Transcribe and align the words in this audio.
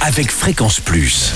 avec 0.00 0.30
Fréquence 0.30 0.80
Plus. 0.80 1.32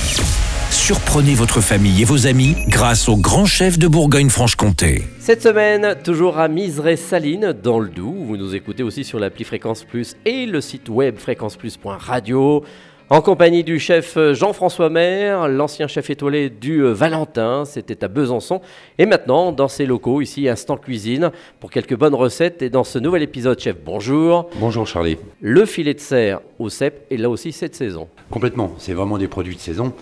Surprenez 0.71 1.35
votre 1.35 1.61
famille 1.61 2.03
et 2.03 2.05
vos 2.05 2.27
amis 2.27 2.55
grâce 2.69 3.09
au 3.09 3.17
grand 3.17 3.45
chef 3.45 3.79
de 3.79 3.89
Bourgogne-Franche-Comté. 3.89 5.03
Cette 5.19 5.43
semaine, 5.43 5.97
toujours 6.03 6.39
à 6.39 6.49
Miserey-Saline, 6.49 7.53
dans 7.53 7.81
le 7.81 7.89
Doubs. 7.89 8.25
Vous 8.25 8.37
nous 8.37 8.55
écoutez 8.55 8.83
aussi 8.83 9.05
sur 9.05 9.19
l'appli 9.19 9.45
Fréquence 9.45 9.85
Plus 9.85 10.17
et 10.25 10.47
le 10.47 10.61
site 10.61 10.89
web 10.89 11.19
fréquenceplus.radio. 11.19 12.65
En 13.13 13.21
compagnie 13.21 13.63
du 13.63 13.79
chef 13.79 14.17
Jean-François 14.33 14.89
Maire, 14.89 15.47
l'ancien 15.47 15.87
chef 15.87 16.09
étoilé 16.09 16.49
du 16.49 16.81
Valentin, 16.83 17.67
c'était 17.67 18.03
à 18.05 18.09
Besançon. 18.09 18.63
Et 18.97 19.05
maintenant, 19.05 19.53
dans 19.53 19.69
ses 19.69 19.85
locaux, 19.85 20.23
ici, 20.23 20.49
Instant 20.49 20.79
Cuisine, 20.79 21.31
pour 21.61 21.71
quelques 21.71 21.95
bonnes 21.95 22.15
recettes. 22.15 22.63
Et 22.63 22.71
dans 22.71 22.85
ce 22.85 22.99
nouvel 22.99 23.21
épisode, 23.21 23.61
chef, 23.61 23.77
bonjour. 23.85 24.49
Bonjour 24.59 24.87
Charlie. 24.87 25.19
Le 25.43 25.67
filet 25.67 25.93
de 25.93 26.01
serre 26.01 26.41
au 26.59 26.71
cèpe 26.71 27.05
est 27.11 27.19
là 27.19 27.29
aussi 27.29 27.53
cette 27.53 27.75
saison. 27.75 28.09
Complètement, 28.31 28.73
c'est 28.79 28.95
vraiment 28.95 29.19
des 29.19 29.29
produits 29.29 29.57
de 29.57 29.61
saison. 29.61 29.93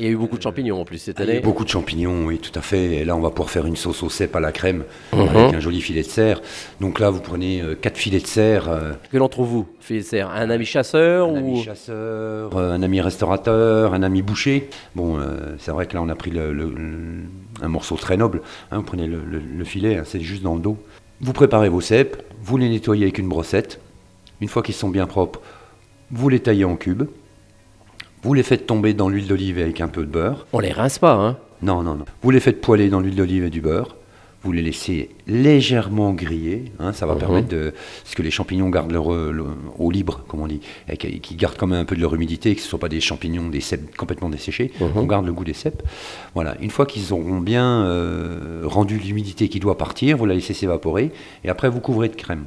Il 0.00 0.06
y 0.06 0.08
a 0.08 0.12
eu 0.12 0.16
beaucoup 0.16 0.38
de 0.38 0.42
champignons 0.42 0.80
en 0.80 0.84
plus 0.86 0.96
cette 0.96 1.18
Il 1.18 1.26
y 1.26 1.28
a 1.28 1.30
année. 1.30 1.38
eu 1.40 1.42
beaucoup 1.42 1.62
de 1.62 1.68
champignons, 1.68 2.24
oui, 2.24 2.38
tout 2.38 2.58
à 2.58 2.62
fait. 2.62 2.96
Et 2.96 3.04
là, 3.04 3.14
on 3.14 3.20
va 3.20 3.28
pouvoir 3.28 3.50
faire 3.50 3.66
une 3.66 3.76
sauce 3.76 4.02
au 4.02 4.08
cèpe 4.08 4.34
à 4.34 4.40
la 4.40 4.50
crème 4.50 4.84
Mhm. 5.12 5.20
avec 5.20 5.54
un 5.54 5.60
joli 5.60 5.82
filet 5.82 6.00
de 6.00 6.06
serre. 6.06 6.40
Donc 6.80 7.00
là, 7.00 7.10
vous 7.10 7.20
prenez 7.20 7.62
4 7.82 7.98
filets 7.98 8.20
de 8.20 8.26
serre, 8.26 8.70
euh, 8.70 8.92
Que 9.12 9.18
l'on 9.18 9.28
trouve 9.28 9.48
vous, 9.48 9.66
filet 9.80 10.00
de 10.00 10.04
serre? 10.06 10.30
Un 10.30 10.48
ami 10.48 10.64
chasseur 10.64 11.28
un 11.28 11.32
ou 11.32 11.36
ami 11.36 11.62
chasseur, 11.62 12.56
euh, 12.56 12.72
un 12.72 12.82
ami 12.82 13.00
restaurateur, 13.02 13.92
un 13.92 14.02
ami 14.02 14.22
boucher? 14.22 14.70
Bon, 14.96 15.18
euh, 15.18 15.54
c'est 15.58 15.70
vrai 15.70 15.84
que 15.86 15.94
là, 15.94 16.00
on 16.02 16.08
a 16.08 16.14
pris 16.16 16.30
le- 16.30 16.54
le- 16.54 16.70
le- 16.70 17.24
un 17.62 17.68
morceau 17.68 17.96
très 17.96 18.16
noble. 18.16 18.40
hein. 18.70 18.78
vous 18.78 18.82
prenez 18.84 19.06
le 19.06 19.64
filet, 19.64 19.96
hein, 19.98 20.02
c'est 20.06 20.20
juste 20.20 20.42
dans 20.42 20.54
le 20.54 20.60
dos. 20.60 20.78
Vous 21.20 21.34
préparez 21.34 21.68
vos 21.68 21.82
cèpes, 21.82 22.22
vous 22.42 22.56
les 22.56 22.70
nettoyez 22.70 23.02
avec 23.04 23.18
une 23.18 23.28
brossette. 23.28 23.78
Une 24.40 24.48
fois 24.48 24.62
qu'ils 24.62 24.74
sont 24.74 24.88
bien 24.88 25.06
propres, 25.06 25.42
vous 26.10 26.30
les 26.30 26.40
taillez 26.40 26.64
en 26.64 26.76
cubes. 26.76 27.02
Vous 28.22 28.34
les 28.34 28.42
faites 28.42 28.66
tomber 28.66 28.92
dans 28.94 29.08
l'huile 29.08 29.26
d'olive 29.26 29.58
avec 29.58 29.80
un 29.80 29.88
peu 29.88 30.02
de 30.02 30.10
beurre. 30.10 30.46
On 30.52 30.58
les 30.60 30.72
rince 30.72 30.98
pas, 30.98 31.14
hein 31.14 31.36
Non, 31.62 31.82
non, 31.82 31.94
non. 31.94 32.04
Vous 32.22 32.30
les 32.30 32.40
faites 32.40 32.60
poêler 32.60 32.88
dans 32.88 33.00
l'huile 33.00 33.16
d'olive 33.16 33.44
et 33.44 33.50
du 33.50 33.60
beurre. 33.60 33.96
Vous 34.42 34.52
les 34.52 34.62
laissez 34.62 35.10
légèrement 35.26 36.12
griller. 36.14 36.72
hein, 36.78 36.94
ça 36.94 37.04
va 37.04 37.12
Mhm. 37.14 37.18
permettre 37.20 37.48
de. 37.48 37.74
Parce 38.02 38.14
que 38.14 38.22
les 38.22 38.30
champignons 38.30 38.70
gardent 38.70 38.90
leur, 38.92 39.10
le- 39.12 39.44
eau 39.78 39.90
libre, 39.90 40.22
comme 40.28 40.40
on 40.40 40.46
dit. 40.46 40.60
Et 40.88 40.96
qui, 40.96 41.20
qui 41.20 41.34
gardent 41.34 41.56
quand 41.58 41.66
même 41.66 41.80
un 41.80 41.84
peu 41.84 41.94
de 41.94 42.00
leur 42.00 42.14
humidité, 42.14 42.54
que 42.54 42.60
ce 42.62 42.66
ne 42.66 42.70
soient 42.70 42.78
pas 42.78 42.88
des 42.88 43.00
champignons, 43.02 43.48
des 43.50 43.60
cèpes 43.60 43.94
complètement 43.96 44.30
desséchés. 44.30 44.72
Mhm. 44.80 44.90
On 44.96 45.04
garde 45.04 45.26
le 45.26 45.32
goût 45.34 45.44
des 45.44 45.52
cèpes. 45.52 45.82
Voilà. 46.34 46.56
Une 46.62 46.70
fois 46.70 46.86
qu'ils 46.86 47.12
auront 47.12 47.38
bien 47.40 47.84
euh, 47.84 48.62
rendu 48.64 48.96
l'humidité 48.98 49.48
qui 49.50 49.60
doit 49.60 49.76
partir, 49.76 50.16
vous 50.16 50.24
la 50.26 50.34
laissez 50.34 50.54
s'évaporer. 50.54 51.10
Et 51.44 51.50
après, 51.50 51.68
vous 51.68 51.80
couvrez 51.80 52.08
de 52.08 52.16
crème. 52.16 52.44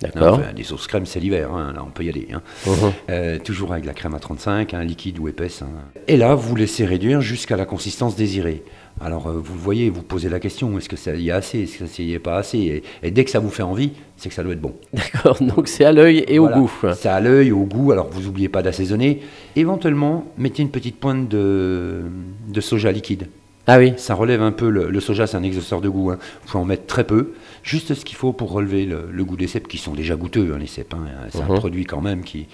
D'accord. 0.00 0.38
Enfin, 0.40 0.52
des 0.54 0.64
sauces 0.64 0.86
crème, 0.86 1.06
c'est 1.06 1.20
l'hiver. 1.20 1.52
hein, 1.52 1.72
là, 1.74 1.82
on 1.86 1.90
peut 1.90 2.04
y 2.04 2.08
aller. 2.08 2.28
hein. 2.32 2.42
Mhm. 2.66 2.92
Euh, 3.10 3.38
toujours 3.38 3.72
avec 3.72 3.84
la 3.86 3.94
crème 3.94 4.14
à 4.14 4.18
35, 4.18 4.74
un 4.74 4.84
liquide 4.84 5.18
ou 5.18 5.28
épaisse. 5.28 5.62
hein. 5.62 5.68
Et 6.08 6.16
là, 6.16 6.34
vous 6.34 6.54
laissez 6.56 6.84
réduire 6.84 7.20
jusqu'à 7.20 7.56
la 7.56 7.64
consistance 7.64 8.16
désirée. 8.16 8.62
Alors, 9.00 9.28
euh, 9.28 9.40
vous 9.42 9.54
le 9.54 9.58
voyez, 9.60 9.90
vous 9.90 10.02
posez 10.02 10.28
la 10.28 10.38
question 10.40 10.76
est-ce 10.78 10.88
que 10.88 10.96
ça 10.96 11.14
y 11.14 11.28
est 11.28 11.32
assez 11.32 11.62
Est-ce 11.62 11.78
que 11.78 11.86
ça 11.86 12.02
y 12.02 12.12
est 12.12 12.18
pas 12.18 12.36
assez? 12.36 12.58
Et, 12.58 12.82
et 13.02 13.10
dès 13.10 13.24
que 13.24 13.30
ça 13.30 13.40
vous 13.40 13.50
fait 13.50 13.62
envie, 13.64 13.90
c'est 14.16 14.28
que 14.28 14.34
ça 14.34 14.42
doit 14.44 14.52
être 14.52 14.60
bon. 14.60 14.74
D'accord, 14.92 15.38
donc 15.40 15.66
c'est 15.68 15.84
à 15.84 15.92
l'œil 15.92 16.24
et 16.28 16.38
Voilà. 16.38 16.58
au 16.58 16.62
goût. 16.62 16.72
C'est 16.94 17.08
à 17.08 17.20
l'œil, 17.20 17.50
au 17.52 17.64
goût. 17.64 17.90
Alors, 17.92 18.08
vous 18.10 18.20
n'oubliez 18.22 18.48
pas 18.48 18.62
d'assaisonner. 18.62 19.20
Éventuellement, 19.56 20.26
mettez 20.38 20.62
une 20.62 20.70
petite 20.70 20.98
pointe 21.00 21.28
de, 21.28 22.02
de 22.48 22.60
soja 22.60 22.92
liquide. 22.92 23.26
Ah 23.66 23.78
oui, 23.78 23.94
Ça 23.96 24.14
relève 24.14 24.42
un 24.42 24.52
peu, 24.52 24.68
le, 24.68 24.90
le 24.90 25.00
soja 25.00 25.26
c'est 25.26 25.36
un 25.38 25.42
exhausteur 25.42 25.80
de 25.80 25.88
goût, 25.88 26.10
hein. 26.10 26.18
vous 26.42 26.48
pouvez 26.48 26.62
en 26.62 26.66
mettre 26.66 26.86
très 26.86 27.04
peu, 27.04 27.32
juste 27.62 27.94
ce 27.94 28.04
qu'il 28.04 28.16
faut 28.16 28.32
pour 28.32 28.52
relever 28.52 28.84
le, 28.84 29.08
le 29.10 29.24
goût 29.24 29.36
des 29.36 29.46
cèpes, 29.46 29.68
qui 29.68 29.78
sont 29.78 29.94
déjà 29.94 30.16
goûteux, 30.16 30.52
hein, 30.54 30.58
les 30.58 30.66
cèpes, 30.66 30.92
hein. 30.92 31.06
c'est 31.30 31.40
un 31.40 31.46
produit 31.46 31.86
quand 31.86 32.02
même 32.02 32.24
qui, 32.24 32.46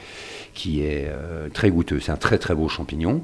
qui 0.55 0.83
est 0.83 1.09
euh, 1.09 1.49
très 1.53 1.71
goûteux, 1.71 1.99
c'est 1.99 2.13
un 2.13 2.17
très 2.17 2.39
très 2.39 2.55
beau 2.55 2.69
champignon. 2.69 3.23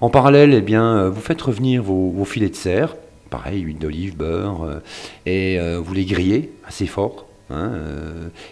En 0.00 0.10
parallèle, 0.10 0.52
eh 0.52 0.62
bien, 0.62 0.96
euh, 0.96 1.10
vous 1.10 1.20
faites 1.20 1.40
revenir 1.40 1.80
vos, 1.80 2.10
vos 2.10 2.24
filets 2.24 2.50
de 2.50 2.56
serre, 2.56 2.96
pareil, 3.30 3.60
huile 3.60 3.78
d'olive, 3.78 4.16
beurre, 4.16 4.64
euh, 4.64 4.80
et 5.24 5.60
euh, 5.60 5.78
vous 5.78 5.94
les 5.94 6.04
grillez 6.04 6.52
assez 6.66 6.86
fort, 6.86 7.26
hein, 7.50 7.70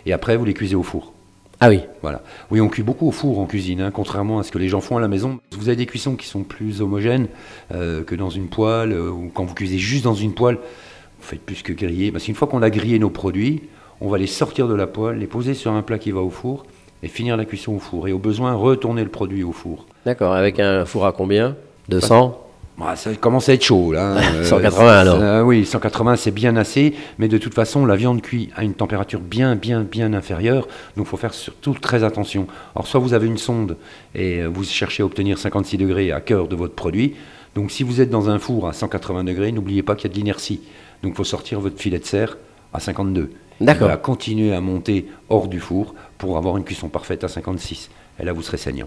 et 0.07 0.13
après 0.13 0.37
vous 0.37 0.45
les 0.45 0.55
cuisez 0.55 0.77
au 0.77 0.85
four. 0.85 1.13
Ah 1.61 1.69
oui. 1.69 1.83
Voilà. 2.01 2.23
Oui, 2.51 2.61
on 2.61 2.69
cuit 2.69 2.83
beaucoup 2.83 3.07
au 3.07 3.11
four 3.11 3.39
en 3.39 3.47
cuisine, 3.47 3.83
hein, 3.83 3.91
contrairement 3.91 4.39
à 4.39 4.43
ce 4.43 4.51
que 4.51 4.59
les 4.59 4.69
gens 4.69 4.81
font 4.81 4.97
à 4.97 5.01
la 5.01 5.09
maison. 5.09 5.41
Vous 5.53 5.69
avez 5.69 5.77
des 5.77 5.87
cuissons 5.87 6.17
qui 6.17 6.27
sont 6.27 6.43
plus 6.43 6.81
homogènes 6.81 7.29
euh, 7.75 8.03
que 8.03 8.15
dans 8.15 8.31
une 8.31 8.49
poêle, 8.49 8.93
euh, 8.93 9.11
ou 9.11 9.31
quand 9.33 9.45
vous 9.45 9.55
cuisez 9.55 9.77
juste 9.77 10.05
dans 10.05 10.15
une 10.15 10.33
poêle, 10.33 10.57
vous 10.57 11.27
faites 11.27 11.43
plus 11.43 11.63
que 11.63 11.75
griller. 11.75 12.13
Parce 12.13 12.25
qu'une 12.25 12.35
fois 12.35 12.49
qu'on 12.49 12.63
a 12.63 12.71
grillé 12.71 12.99
nos 12.99 13.11
produits, 13.11 13.63
on 14.01 14.09
va 14.09 14.17
les 14.17 14.27
sortir 14.27 14.69
de 14.69 14.75
la 14.75 14.87
poêle, 14.87 15.19
les 15.19 15.27
poser 15.27 15.53
sur 15.53 15.73
un 15.73 15.83
plat 15.83 15.99
qui 15.99 16.13
va 16.13 16.21
au 16.21 16.31
four, 16.31 16.65
et 17.03 17.09
finir 17.09 17.37
la 17.37 17.45
cuisson 17.45 17.75
au 17.75 17.79
four. 17.79 18.09
Et 18.09 18.13
au 18.13 18.19
besoin, 18.19 18.55
retourner 18.55 19.05
le 19.05 19.11
produit 19.11 19.45
au 19.45 19.53
four. 19.53 19.87
D'accord, 20.07 20.33
avec 20.33 20.59
un 20.61 20.87
four 20.87 21.05
à 21.07 21.13
combien? 21.13 21.57
200 21.91 22.50
Bah, 22.79 22.97
ça 22.97 23.15
commence 23.15 23.49
à 23.51 23.53
être 23.53 23.63
chaud 23.65 23.93
là. 23.93 24.17
hein. 24.17 24.23
180 24.45 24.89
alors. 25.01 25.19
ça- 25.19 25.45
oui, 25.45 25.67
180 25.67 26.17
c'est 26.17 26.31
bien 26.31 26.57
assez, 26.57 26.95
mais 27.19 27.29
de 27.29 27.37
toute 27.37 27.53
façon 27.53 27.85
la 27.85 27.95
viande 27.95 28.23
cuit 28.23 28.49
à 28.57 28.65
une 28.65 28.73
température 28.75 29.21
bien 29.21 29.55
bien 29.55 29.83
bien 29.83 30.15
inférieure, 30.15 30.67
donc 30.97 31.07
il 31.07 31.11
faut 31.11 31.19
faire 31.19 31.35
surtout 31.35 31.75
très 31.75 32.05
attention. 32.05 32.47
Alors 32.75 32.87
soit 32.87 33.01
vous 33.01 33.13
avez 33.13 33.27
une 33.27 33.37
sonde 33.39 33.77
et 34.15 34.41
euh, 34.41 34.47
vous 34.49 34.65
cherchez 34.65 35.03
à 35.03 35.07
obtenir 35.07 35.37
56 35.39 35.77
degrés 35.77 36.11
à 36.11 36.21
cœur 36.23 36.49
de 36.49 36.57
votre 36.57 36.75
produit, 36.75 37.17
donc 37.55 37.71
si 37.71 37.83
vous 37.83 38.01
êtes 38.01 38.09
dans 38.11 38.31
un 38.31 38.39
four 38.39 38.67
à 38.67 38.73
180 38.73 39.25
degrés, 39.25 39.53
n'oubliez 39.53 39.83
pas 39.83 39.95
qu'il 39.95 40.09
y 40.09 40.11
a 40.11 40.15
de 40.15 40.19
l'inertie, 40.19 40.61
donc 41.03 41.13
il 41.13 41.17
faut 41.17 41.25
sortir 41.25 41.61
votre 41.61 41.79
filet 41.79 41.99
de 41.99 42.07
serre 42.07 42.39
à 42.73 42.81
52. 42.81 43.31
D'accord. 43.61 43.89
Il 43.89 43.91
va 43.91 43.97
continuer 43.99 44.55
à 44.55 44.63
monter 44.63 45.07
hors 45.29 45.49
du 45.49 45.61
four 45.61 45.95
pour 46.17 46.39
avoir 46.39 46.57
une 46.57 46.65
cuisson 46.65 46.89
parfaite 46.89 47.25
à 47.25 47.29
56. 47.29 47.91
Et 48.19 48.25
là 48.25 48.33
vous 48.33 48.41
serez 48.41 48.57
saignant. 48.57 48.87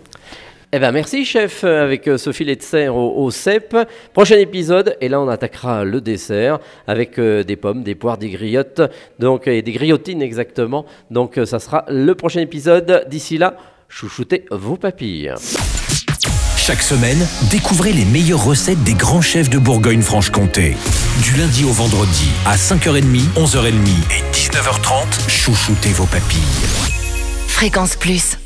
Eh 0.76 0.80
ben 0.80 0.92
merci 0.92 1.24
chef, 1.24 1.64
euh, 1.64 1.84
avec 1.84 2.10
ce 2.18 2.32
filet 2.32 2.56
de 2.56 2.64
serre 2.64 2.96
au, 2.96 3.24
au 3.24 3.30
cèpe. 3.30 3.78
Prochain 4.12 4.38
épisode, 4.38 4.98
et 5.02 5.08
là 5.08 5.22
on 5.22 5.28
attaquera 5.28 5.84
le 5.84 6.02
dessert 6.02 6.58
avec 6.88 7.20
euh, 7.20 7.44
des 7.44 7.56
pommes, 7.56 7.84
des 7.84 7.94
poires, 7.94 8.18
des 8.18 8.32
griottes, 8.32 8.82
donc 9.20 9.48
et 9.48 9.62
des 9.62 9.72
griotines 9.72 10.24
exactement. 10.24 10.88
Donc 11.12 11.38
euh, 11.38 11.46
ça 11.46 11.60
sera 11.60 11.86
le 11.90 12.16
prochain 12.16 12.40
épisode. 12.40 13.06
D'ici 13.08 13.38
là, 13.38 13.56
chouchoutez 13.88 14.46
vos 14.50 14.76
papilles. 14.76 15.32
Chaque 16.58 16.82
semaine, 16.82 17.24
découvrez 17.52 17.94
les 17.94 18.06
meilleures 18.06 18.44
recettes 18.44 18.84
des 18.84 18.96
grands 18.96 19.22
chefs 19.22 19.52
de 19.52 19.60
Bourgogne-Franche-Comté. 19.60 20.76
Du 21.22 21.38
lundi 21.38 21.66
au 21.66 21.72
vendredi, 21.72 22.30
à 22.48 22.56
5h30, 22.56 23.04
11h30 23.36 23.70
et 24.10 24.34
19h30, 24.34 25.30
chouchoutez 25.30 25.90
vos 25.90 26.08
papilles. 26.08 26.40
Fréquence 27.48 27.96
Plus. 27.96 28.38